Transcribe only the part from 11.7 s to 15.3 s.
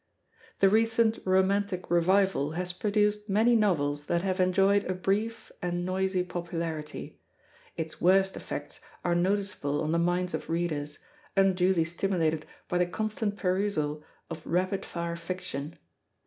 stimulated by the constant perusal of rapid fire